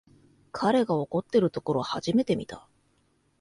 [0.51, 2.67] 彼が怒ってるところ初めて見た